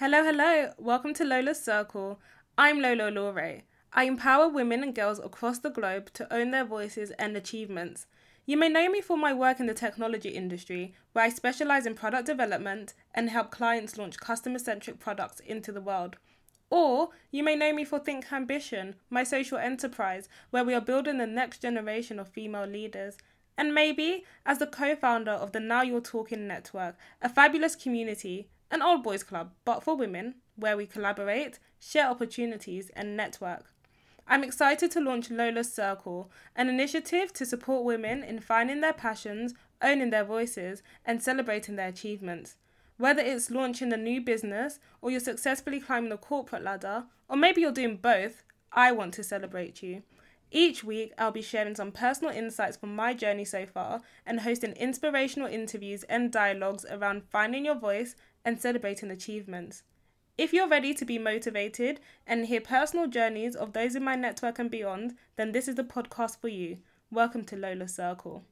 Hello, 0.00 0.24
hello. 0.24 0.72
Welcome 0.78 1.12
to 1.12 1.26
Lola's 1.26 1.62
Circle. 1.62 2.18
I'm 2.56 2.80
Lola 2.80 3.10
Lore. 3.10 3.64
I 3.92 4.04
empower 4.04 4.48
women 4.48 4.82
and 4.82 4.94
girls 4.94 5.18
across 5.18 5.58
the 5.58 5.68
globe 5.68 6.10
to 6.14 6.32
own 6.32 6.52
their 6.52 6.64
voices 6.64 7.10
and 7.18 7.36
achievements. 7.36 8.06
You 8.46 8.56
may 8.56 8.70
know 8.70 8.88
me 8.88 9.02
for 9.02 9.18
my 9.18 9.34
work 9.34 9.60
in 9.60 9.66
the 9.66 9.74
technology 9.74 10.30
industry, 10.30 10.94
where 11.12 11.26
I 11.26 11.28
specialize 11.28 11.84
in 11.84 11.96
product 11.96 12.24
development 12.24 12.94
and 13.14 13.28
help 13.28 13.50
clients 13.50 13.98
launch 13.98 14.18
customer 14.18 14.58
centric 14.58 15.00
products 15.00 15.40
into 15.40 15.70
the 15.70 15.82
world. 15.82 16.16
Or 16.70 17.10
you 17.30 17.44
may 17.44 17.54
know 17.54 17.74
me 17.74 17.84
for 17.84 17.98
Think 17.98 18.32
Ambition, 18.32 18.94
my 19.10 19.22
social 19.22 19.58
enterprise, 19.58 20.30
where 20.48 20.64
we 20.64 20.72
are 20.72 20.80
building 20.80 21.18
the 21.18 21.26
next 21.26 21.60
generation 21.60 22.18
of 22.18 22.26
female 22.26 22.66
leaders. 22.66 23.18
And 23.58 23.74
maybe 23.74 24.24
as 24.46 24.60
the 24.60 24.66
co 24.66 24.96
founder 24.96 25.32
of 25.32 25.52
the 25.52 25.60
Now 25.60 25.82
You're 25.82 26.00
Talking 26.00 26.46
Network, 26.46 26.96
a 27.20 27.28
fabulous 27.28 27.76
community 27.76 28.48
an 28.70 28.82
old 28.82 29.02
boys 29.02 29.22
club, 29.22 29.52
but 29.64 29.82
for 29.82 29.96
women, 29.96 30.36
where 30.56 30.76
we 30.76 30.86
collaborate, 30.86 31.58
share 31.78 32.08
opportunities, 32.08 32.90
and 32.90 33.16
network. 33.16 33.72
I'm 34.28 34.44
excited 34.44 34.90
to 34.92 35.00
launch 35.00 35.30
Lola's 35.30 35.72
Circle, 35.72 36.30
an 36.54 36.68
initiative 36.68 37.32
to 37.32 37.44
support 37.44 37.84
women 37.84 38.22
in 38.22 38.38
finding 38.38 38.80
their 38.80 38.92
passions, 38.92 39.54
owning 39.82 40.10
their 40.10 40.24
voices, 40.24 40.82
and 41.04 41.22
celebrating 41.22 41.76
their 41.76 41.88
achievements. 41.88 42.56
Whether 42.96 43.22
it's 43.22 43.50
launching 43.50 43.92
a 43.92 43.96
new 43.96 44.20
business, 44.20 44.78
or 45.00 45.10
you're 45.10 45.20
successfully 45.20 45.80
climbing 45.80 46.10
the 46.10 46.16
corporate 46.16 46.62
ladder, 46.62 47.06
or 47.28 47.36
maybe 47.36 47.60
you're 47.60 47.72
doing 47.72 47.96
both, 47.96 48.44
I 48.72 48.92
want 48.92 49.14
to 49.14 49.24
celebrate 49.24 49.82
you. 49.82 50.02
Each 50.52 50.82
week, 50.82 51.12
I'll 51.16 51.30
be 51.30 51.42
sharing 51.42 51.76
some 51.76 51.92
personal 51.92 52.34
insights 52.34 52.76
from 52.76 52.94
my 52.94 53.14
journey 53.14 53.44
so 53.44 53.66
far 53.66 54.00
and 54.26 54.40
hosting 54.40 54.72
inspirational 54.72 55.48
interviews 55.48 56.02
and 56.04 56.32
dialogues 56.32 56.84
around 56.90 57.22
finding 57.30 57.64
your 57.64 57.76
voice 57.76 58.16
and 58.44 58.60
celebrating 58.60 59.10
achievements. 59.10 59.82
If 60.38 60.52
you're 60.52 60.68
ready 60.68 60.94
to 60.94 61.04
be 61.04 61.18
motivated 61.18 62.00
and 62.26 62.46
hear 62.46 62.60
personal 62.60 63.06
journeys 63.06 63.54
of 63.54 63.72
those 63.72 63.94
in 63.94 64.02
my 64.02 64.16
network 64.16 64.58
and 64.58 64.70
beyond, 64.70 65.16
then 65.36 65.52
this 65.52 65.68
is 65.68 65.74
the 65.74 65.84
podcast 65.84 66.40
for 66.40 66.48
you. 66.48 66.78
Welcome 67.10 67.44
to 67.44 67.56
Lola 67.56 67.88
Circle. 67.88 68.44